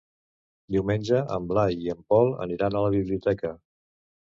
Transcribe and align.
Diumenge 0.75 1.19
en 1.35 1.45
Blai 1.51 1.77
i 1.85 1.93
en 1.95 2.01
Pol 2.15 2.33
aniran 2.47 2.75
a 2.81 2.85
la 2.89 2.93
biblioteca. 2.99 3.57